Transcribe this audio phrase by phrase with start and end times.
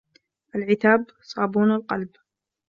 [0.55, 1.01] العتاب
[1.31, 2.09] صابون القلب